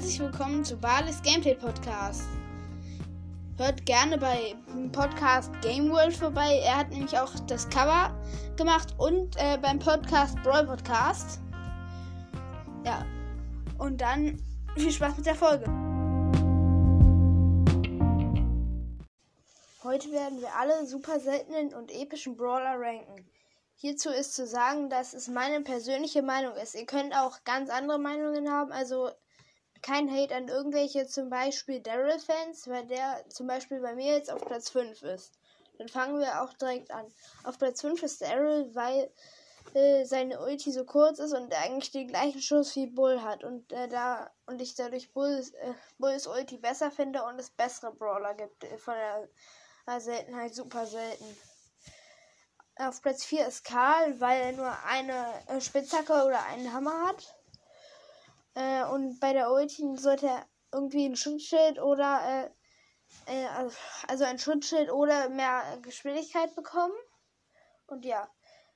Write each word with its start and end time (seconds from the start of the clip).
herzlich 0.00 0.20
willkommen 0.20 0.64
zu 0.64 0.78
Balis 0.78 1.20
Gameplay 1.20 1.54
Podcast. 1.54 2.22
Hört 3.58 3.84
gerne 3.84 4.16
bei 4.16 4.54
Podcast 4.92 5.52
Game 5.60 5.90
World 5.90 6.16
vorbei. 6.16 6.58
Er 6.64 6.78
hat 6.78 6.88
nämlich 6.88 7.18
auch 7.18 7.30
das 7.48 7.68
Cover 7.68 8.18
gemacht 8.56 8.94
und 8.96 9.36
äh, 9.36 9.58
beim 9.60 9.78
Podcast 9.78 10.42
Brawl 10.42 10.64
Podcast. 10.64 11.40
Ja. 12.86 13.04
Und 13.76 14.00
dann 14.00 14.42
viel 14.74 14.90
Spaß 14.90 15.18
mit 15.18 15.26
der 15.26 15.34
Folge. 15.34 15.66
Heute 19.84 20.10
werden 20.12 20.40
wir 20.40 20.54
alle 20.58 20.86
super 20.86 21.20
seltenen 21.20 21.74
und 21.74 21.92
epischen 21.92 22.38
Brawler 22.38 22.80
ranken. 22.80 23.30
Hierzu 23.76 24.08
ist 24.08 24.34
zu 24.34 24.46
sagen, 24.46 24.88
dass 24.88 25.12
es 25.12 25.28
meine 25.28 25.60
persönliche 25.60 26.22
Meinung 26.22 26.54
ist. 26.54 26.74
Ihr 26.74 26.86
könnt 26.86 27.14
auch 27.14 27.44
ganz 27.44 27.68
andere 27.68 27.98
Meinungen 27.98 28.50
haben, 28.50 28.72
also 28.72 29.10
kein 29.82 30.10
Hate 30.10 30.34
an 30.34 30.48
irgendwelche 30.48 31.06
zum 31.06 31.30
Beispiel 31.30 31.80
Daryl-Fans, 31.80 32.68
weil 32.68 32.86
der 32.86 33.24
zum 33.28 33.46
Beispiel 33.46 33.80
bei 33.80 33.94
mir 33.94 34.14
jetzt 34.14 34.30
auf 34.30 34.44
Platz 34.44 34.70
5 34.70 35.02
ist. 35.02 35.32
Dann 35.78 35.88
fangen 35.88 36.18
wir 36.18 36.42
auch 36.42 36.52
direkt 36.54 36.90
an. 36.90 37.06
Auf 37.44 37.58
Platz 37.58 37.80
5 37.80 38.02
ist 38.02 38.20
Daryl, 38.20 38.74
weil 38.74 39.10
äh, 39.74 40.04
seine 40.04 40.40
Ulti 40.40 40.72
so 40.72 40.84
kurz 40.84 41.18
ist 41.18 41.32
und 41.32 41.52
er 41.52 41.62
eigentlich 41.62 41.90
den 41.90 42.08
gleichen 42.08 42.42
Schuss 42.42 42.74
wie 42.76 42.86
Bull 42.86 43.22
hat 43.22 43.44
und 43.44 43.72
äh, 43.72 43.88
da 43.88 44.30
und 44.46 44.60
ich 44.60 44.74
dadurch 44.74 45.12
Bulls, 45.12 45.50
äh, 45.50 45.74
Bulls 45.98 46.26
Ulti 46.26 46.58
besser 46.58 46.90
finde 46.90 47.22
und 47.24 47.38
es 47.38 47.50
bessere 47.50 47.92
Brawler 47.92 48.34
gibt 48.34 48.64
äh, 48.64 48.78
von 48.78 48.94
der 48.94 50.00
Seltenheit 50.00 50.54
super 50.54 50.86
selten. 50.86 51.24
Auf 52.76 53.02
Platz 53.02 53.24
4 53.24 53.46
ist 53.46 53.64
Karl, 53.64 54.18
weil 54.20 54.40
er 54.40 54.52
nur 54.52 54.84
eine 54.86 55.26
äh, 55.48 55.60
Spitzhacke 55.60 56.12
oder 56.12 56.42
einen 56.46 56.72
Hammer 56.72 57.06
hat. 57.06 57.39
Äh, 58.54 58.84
und 58.84 59.20
bei 59.20 59.32
der 59.32 59.50
Ulti 59.50 59.96
sollte 59.96 60.26
er 60.26 60.46
irgendwie 60.72 61.06
ein 61.06 61.16
Schutzschild 61.16 61.80
oder 61.80 62.20
äh, 62.26 62.50
äh, 63.26 63.46
also 64.08 64.24
ein 64.24 64.38
Schutzschild 64.38 64.90
oder 64.90 65.28
mehr 65.28 65.78
Geschwindigkeit 65.82 66.54
bekommen. 66.54 66.94
Und 67.86 68.04
ja. 68.04 68.28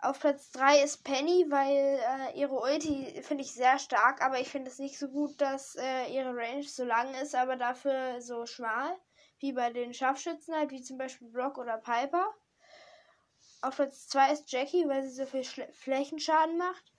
Auf 0.00 0.20
Platz 0.20 0.52
3 0.52 0.84
ist 0.84 1.02
Penny, 1.02 1.46
weil 1.48 1.98
äh, 1.98 2.38
ihre 2.38 2.54
Ulti 2.54 3.20
finde 3.22 3.42
ich 3.42 3.52
sehr 3.52 3.80
stark, 3.80 4.22
aber 4.22 4.38
ich 4.38 4.48
finde 4.48 4.70
es 4.70 4.78
nicht 4.78 4.96
so 4.96 5.08
gut, 5.08 5.40
dass 5.40 5.74
äh, 5.74 6.06
ihre 6.14 6.36
Range 6.36 6.62
so 6.62 6.84
lang 6.84 7.12
ist, 7.14 7.34
aber 7.34 7.56
dafür 7.56 8.22
so 8.22 8.46
schmal, 8.46 8.96
wie 9.40 9.52
bei 9.52 9.72
den 9.72 9.92
Scharfschützen 9.92 10.54
halt, 10.54 10.70
wie 10.70 10.82
zum 10.82 10.98
Beispiel 10.98 11.28
Brock 11.28 11.58
oder 11.58 11.78
Piper. 11.78 12.32
Auf 13.60 13.74
Platz 13.74 14.06
2 14.06 14.32
ist 14.34 14.52
Jackie, 14.52 14.86
weil 14.88 15.02
sie 15.02 15.16
so 15.16 15.26
viel 15.26 15.42
Schle 15.42 15.68
Flächenschaden 15.72 16.56
macht. 16.58 16.92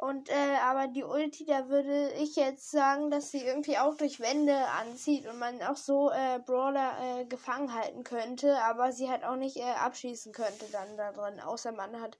Und 0.00 0.28
äh, 0.28 0.56
aber 0.62 0.86
die 0.86 1.02
Ulti, 1.02 1.44
da 1.44 1.68
würde 1.68 2.12
ich 2.12 2.36
jetzt 2.36 2.70
sagen, 2.70 3.10
dass 3.10 3.32
sie 3.32 3.44
irgendwie 3.44 3.78
auch 3.78 3.96
durch 3.96 4.20
Wände 4.20 4.56
anzieht 4.80 5.26
und 5.26 5.40
man 5.40 5.60
auch 5.62 5.76
so 5.76 6.10
äh, 6.12 6.38
Brawler 6.38 6.92
äh, 7.02 7.24
gefangen 7.24 7.74
halten 7.74 8.04
könnte, 8.04 8.62
aber 8.62 8.92
sie 8.92 9.10
halt 9.10 9.24
auch 9.24 9.34
nicht 9.34 9.56
äh, 9.56 9.64
abschießen 9.64 10.32
könnte 10.32 10.66
dann 10.70 10.96
da 10.96 11.10
drin, 11.10 11.40
außer 11.40 11.72
man 11.72 12.00
hat 12.00 12.16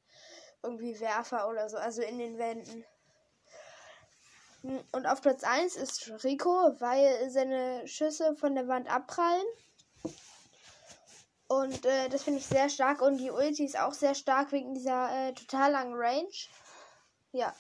irgendwie 0.61 0.99
Werfer 0.99 1.49
oder 1.49 1.69
so, 1.69 1.77
also 1.77 2.03
in 2.03 2.19
den 2.19 2.37
Wänden. 2.37 2.85
Und 4.91 5.07
auf 5.07 5.23
Platz 5.23 5.45
1 5.45 5.77
ist 5.77 6.25
Rico, 6.25 6.51
weil 6.81 7.31
seine 7.31 7.87
Schüsse 7.87 8.35
von 8.35 8.57
der 8.57 8.67
Wand 8.67 8.93
abprallen. 8.93 9.47
Und 11.47 11.87
äh, 11.87 12.09
das 12.09 12.25
finde 12.25 12.41
ich 12.41 12.47
sehr 12.47 12.69
stark. 12.69 13.01
Und 13.01 13.19
die 13.19 13.31
Ulti 13.31 13.65
ist 13.65 13.79
auch 13.79 13.95
sehr 13.95 14.17
stark 14.17 14.51
wegen 14.51 14.75
dieser 14.75 15.29
äh, 15.29 15.33
total 15.33 15.71
langen 15.71 15.95
Range. 15.95 16.27
Ja. 17.33 17.55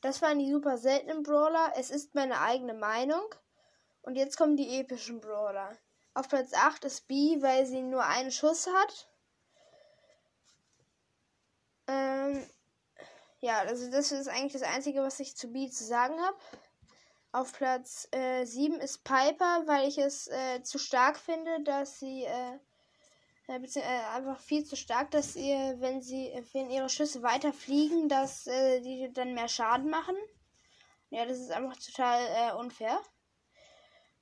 Das 0.00 0.22
waren 0.22 0.38
die 0.38 0.50
super 0.50 0.78
seltenen 0.78 1.22
Brawler. 1.22 1.72
Es 1.76 1.90
ist 1.90 2.14
meine 2.14 2.40
eigene 2.40 2.74
Meinung. 2.74 3.34
Und 4.02 4.16
jetzt 4.16 4.36
kommen 4.36 4.56
die 4.56 4.80
epischen 4.80 5.20
Brawler. 5.20 5.76
Auf 6.14 6.28
Platz 6.28 6.52
8 6.54 6.84
ist 6.84 7.06
B, 7.06 7.40
weil 7.40 7.66
sie 7.66 7.82
nur 7.82 8.04
einen 8.04 8.32
Schuss 8.32 8.66
hat. 8.66 9.08
Ähm, 11.86 12.48
ja, 13.40 13.58
also 13.60 13.90
das 13.90 14.12
ist 14.12 14.28
eigentlich 14.28 14.52
das 14.52 14.62
Einzige, 14.62 15.02
was 15.02 15.20
ich 15.20 15.36
zu 15.36 15.48
B 15.48 15.68
zu 15.70 15.84
sagen 15.84 16.20
habe. 16.20 16.36
Auf 17.32 17.52
Platz 17.52 18.08
äh, 18.12 18.44
7 18.44 18.80
ist 18.80 19.04
Piper, 19.04 19.62
weil 19.66 19.88
ich 19.88 19.98
es 19.98 20.28
äh, 20.28 20.62
zu 20.62 20.78
stark 20.78 21.16
finde, 21.16 21.62
dass 21.62 22.00
sie 22.00 22.24
äh, 22.24 22.58
äh, 23.50 23.82
einfach 24.14 24.38
viel 24.40 24.64
zu 24.64 24.76
stark, 24.76 25.10
dass 25.10 25.36
ihr, 25.36 25.76
wenn 25.80 26.00
sie, 26.02 26.32
wenn 26.52 26.70
ihre 26.70 26.88
Schüsse 26.88 27.22
weiter 27.22 27.52
fliegen, 27.52 28.08
dass 28.08 28.46
äh, 28.46 28.80
die 28.80 29.12
dann 29.12 29.34
mehr 29.34 29.48
Schaden 29.48 29.90
machen. 29.90 30.16
Ja, 31.10 31.26
das 31.26 31.38
ist 31.38 31.50
einfach 31.50 31.76
total 31.76 32.20
äh, 32.20 32.54
unfair. 32.54 33.00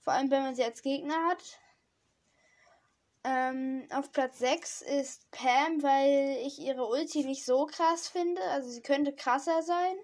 Vor 0.00 0.15
allem, 0.15 0.31
wenn 0.31 0.43
man 0.43 0.55
sie 0.55 0.65
als 0.65 0.81
Gegner 0.83 1.28
hat. 1.28 1.61
Ähm, 3.25 3.87
auf 3.93 4.11
Platz 4.12 4.39
6 4.39 4.83
ist 4.83 5.31
Pam, 5.31 5.83
weil 5.83 6.39
ich 6.47 6.59
ihre 6.60 6.87
Ulti 6.87 7.25
nicht 7.25 7.45
so 7.45 7.66
krass 7.66 8.09
finde. 8.09 8.41
Also 8.43 8.71
sie 8.71 8.81
könnte 8.81 9.15
krasser 9.15 9.62
sein. 9.62 9.97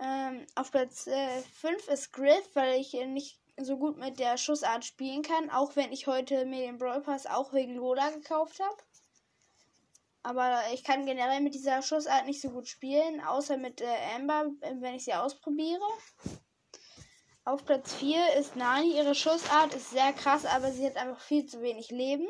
Ähm, 0.00 0.46
auf 0.54 0.70
Platz 0.70 1.06
äh, 1.06 1.40
5 1.60 1.88
ist 1.88 2.12
Griff, 2.12 2.54
weil 2.54 2.78
ich 2.78 2.92
nicht 2.92 3.40
so 3.64 3.76
gut 3.76 3.98
mit 3.98 4.18
der 4.18 4.36
Schussart 4.36 4.84
spielen 4.84 5.22
kann, 5.22 5.50
auch 5.50 5.76
wenn 5.76 5.92
ich 5.92 6.06
heute 6.06 6.44
mir 6.46 6.66
den 6.66 6.78
Brawl 6.78 7.00
Pass 7.00 7.26
auch 7.26 7.52
wegen 7.52 7.74
Lola 7.76 8.10
gekauft 8.10 8.60
habe. 8.60 8.76
Aber 10.22 10.60
ich 10.74 10.84
kann 10.84 11.06
generell 11.06 11.40
mit 11.40 11.54
dieser 11.54 11.82
Schussart 11.82 12.26
nicht 12.26 12.40
so 12.40 12.50
gut 12.50 12.68
spielen, 12.68 13.20
außer 13.20 13.56
mit 13.56 13.80
äh, 13.80 13.96
Amber, 14.14 14.46
wenn 14.60 14.94
ich 14.94 15.04
sie 15.04 15.14
ausprobiere. 15.14 15.80
Auf 17.44 17.64
Platz 17.64 17.94
4 17.94 18.34
ist 18.34 18.56
Nani. 18.56 18.96
Ihre 18.96 19.14
Schussart 19.14 19.74
ist 19.74 19.90
sehr 19.90 20.12
krass, 20.12 20.44
aber 20.44 20.70
sie 20.70 20.84
hat 20.84 20.96
einfach 20.96 21.20
viel 21.20 21.46
zu 21.46 21.62
wenig 21.62 21.90
Leben. 21.90 22.28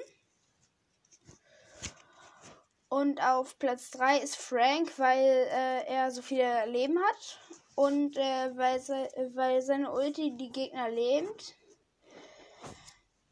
Und 2.89 3.21
auf 3.23 3.59
Platz 3.59 3.91
3 3.91 4.19
ist 4.19 4.37
Frank, 4.37 4.99
weil 4.99 5.19
äh, 5.19 5.87
er 5.87 6.11
so 6.11 6.23
viel 6.23 6.47
Leben 6.67 6.99
hat 6.99 7.41
und 7.79 8.17
äh, 8.17 8.57
weil, 8.57 8.81
se 8.81 9.09
weil 9.35 9.63
seine 9.63 9.93
Ulti 9.93 10.37
die 10.37 10.51
Gegner 10.51 10.89
lähmt. 10.89 11.55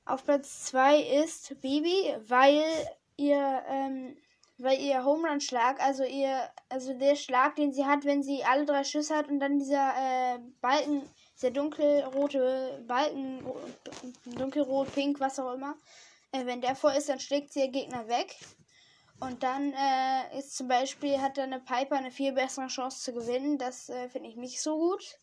Auf 0.05 0.25
Platz 0.25 0.67
2 0.67 1.01
ist 1.01 1.61
Bibi, 1.61 2.15
weil 2.29 2.63
ihr, 3.17 3.65
ähm, 3.69 4.17
weil 4.57 4.79
ihr 4.79 5.05
Home 5.05 5.29
Run 5.29 5.41
Schlag, 5.41 5.81
also 5.81 6.05
ihr, 6.05 6.49
also 6.69 6.95
der 6.95 7.17
Schlag, 7.17 7.57
den 7.57 7.73
sie 7.73 7.87
hat, 7.87 8.05
wenn 8.05 8.23
sie 8.23 8.45
alle 8.45 8.67
drei 8.67 8.85
Schüsse 8.85 9.17
hat 9.17 9.29
und 9.29 9.41
dann 9.41 9.59
dieser 9.59 9.95
äh, 9.97 10.39
Balken, 10.61 11.03
dieser 11.35 11.51
dunkelrote 11.51 12.85
Balken, 12.87 13.45
dunkelrot, 14.27 14.95
pink, 14.95 15.19
was 15.19 15.41
auch 15.41 15.55
immer, 15.55 15.75
äh, 16.31 16.47
wenn 16.47 16.61
der 16.61 16.77
voll 16.77 16.93
ist, 16.93 17.09
dann 17.09 17.19
schlägt 17.19 17.53
sie 17.53 17.63
ihr 17.63 17.73
Gegner 17.73 18.07
weg. 18.07 18.37
Und 19.19 19.43
dann 19.43 19.73
äh, 19.73 20.39
ist 20.39 20.57
zum 20.57 20.69
Beispiel, 20.69 21.21
hat 21.21 21.39
dann 21.39 21.53
eine 21.53 21.63
Piper 21.63 21.97
eine 21.97 22.11
viel 22.11 22.33
bessere 22.33 22.67
Chance 22.67 23.03
zu 23.03 23.13
gewinnen. 23.15 23.59
Das 23.59 23.89
äh, 23.89 24.09
finde 24.09 24.29
ich 24.29 24.37
nicht 24.37 24.61
so 24.61 24.77
gut. 24.77 25.19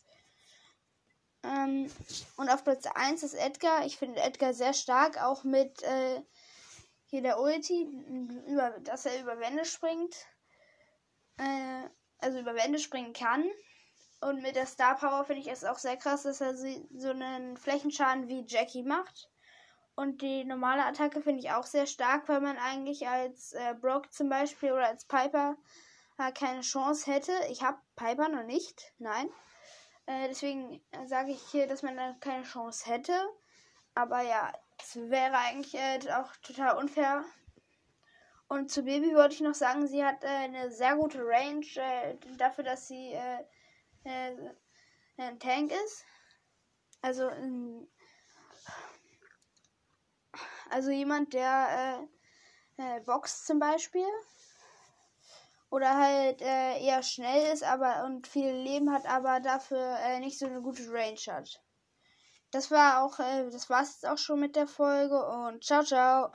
Ähm, 1.44 1.92
und 2.38 2.50
auf 2.50 2.64
Platz 2.64 2.86
1 2.86 3.22
ist 3.24 3.36
Edgar. 3.36 3.86
Ich 3.86 3.98
finde 3.98 4.22
Edgar 4.22 4.54
sehr 4.54 4.74
stark, 4.74 5.22
auch 5.22 5.44
mit 5.44 5.84
äh, 5.84 6.22
hier 7.06 7.22
der 7.22 7.40
Ulti, 7.40 7.84
über, 8.48 8.72
dass 8.82 9.06
er 9.06 9.22
über 9.22 9.40
Wände 9.40 9.66
springt. 9.66 10.16
Äh, 11.38 11.90
also 12.20 12.40
über 12.40 12.56
Wände 12.56 12.80
springen 12.80 13.14
kann. 13.14 13.46
Und 14.22 14.42
mit 14.42 14.56
der 14.56 14.66
Star 14.66 14.96
Power 14.96 15.26
finde 15.26 15.42
ich 15.42 15.50
es 15.50 15.66
auch 15.66 15.78
sehr 15.78 15.98
krass, 15.98 16.24
dass 16.24 16.40
er 16.40 16.56
so 16.56 17.10
einen 17.10 17.58
Flächenschaden 17.58 18.28
wie 18.30 18.46
Jackie 18.48 18.84
macht. 18.84 19.30
Und 19.96 20.22
die 20.22 20.44
normale 20.44 20.86
Attacke 20.86 21.22
finde 21.22 21.40
ich 21.40 21.52
auch 21.52 21.66
sehr 21.66 21.86
stark, 21.86 22.28
weil 22.28 22.42
man 22.42 22.58
eigentlich 22.58 23.08
als 23.08 23.54
äh, 23.54 23.76
Brock 23.80 24.12
zum 24.12 24.28
Beispiel 24.28 24.72
oder 24.72 24.88
als 24.88 25.06
Piper 25.06 25.56
äh, 26.18 26.32
keine 26.32 26.62
Chance 26.62 27.12
hätte. 27.12 27.32
Ich 27.50 27.62
habe 27.62 27.78
Piper 27.96 28.28
noch 28.30 28.44
nicht, 28.44 28.92
nein. 28.98 29.30
Äh, 30.08 30.30
deswegen 30.30 30.82
sage 31.06 31.32
ich 31.32 31.42
hier, 31.52 31.68
dass 31.68 31.84
man 31.84 31.96
da 31.96 32.16
keine 32.20 32.44
Chance 32.44 32.90
hätte. 32.90 33.14
Aber 33.94 34.22
ja, 34.22 34.52
es 34.80 34.96
wäre 34.96 35.38
eigentlich 35.38 35.76
äh, 35.76 36.00
auch 36.14 36.36
total 36.38 36.78
unfair. 36.78 37.24
Und 38.48 38.72
zu 38.72 38.84
Baby 38.84 39.14
wollte 39.16 39.36
ich 39.36 39.42
noch 39.42 39.54
sagen, 39.54 39.88
sie 39.88 40.04
hat 40.04 40.24
äh, 40.24 40.28
eine 40.28 40.72
sehr 40.72 40.96
gute 40.96 41.20
Range 41.24 41.66
äh, 41.76 42.18
dafür, 42.38 42.64
dass 42.64 42.88
sie 42.88 43.16
ein 44.06 45.40
Tank 45.40 45.72
ist. 45.72 46.04
Also 47.02 47.28
ein 47.28 47.88
also 50.74 50.92
jemand, 50.92 51.34
der 51.34 52.08
äh, 52.78 52.98
äh, 52.98 53.00
boxt 53.02 53.46
zum 53.46 53.60
Beispiel. 53.60 54.06
Oder 55.70 55.98
halt 55.98 56.42
äh, 56.42 56.80
eher 56.86 57.02
schnell 57.02 57.52
ist 57.52 57.64
aber 57.64 58.04
und 58.06 58.28
viel 58.28 58.52
Leben 58.52 58.92
hat, 58.92 59.08
aber 59.08 59.40
dafür 59.40 59.98
äh, 60.02 60.20
nicht 60.20 60.38
so 60.38 60.46
eine 60.46 60.62
gute 60.62 60.88
Range 60.92 61.20
hat. 61.28 61.64
Das 62.52 62.70
war 62.70 63.04
auch, 63.04 63.20
äh, 63.20 63.50
das 63.50 63.70
war's 63.70 63.94
jetzt 63.94 64.08
auch 64.08 64.20
schon 64.20 64.40
mit 64.40 64.56
der 64.56 64.68
Folge 64.68 65.26
und 65.26 65.64
ciao, 65.64 65.84
ciao. 65.84 66.32